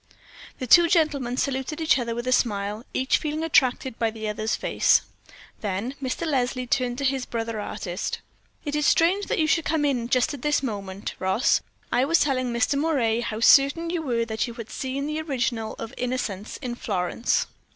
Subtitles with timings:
[0.57, 4.55] The two gentlemen saluted each other with a smile, each feeling attracted by the other's
[4.55, 5.03] face.
[5.59, 6.25] Then Mr.
[6.25, 8.19] Leslie turned to his brother artist.
[8.65, 11.61] "It is strange that you should come in just at this minute, Ross,
[11.91, 12.79] I was telling Mr.
[12.79, 17.45] Moray how certain you were that you had seen the original of 'Innocence' in Florence."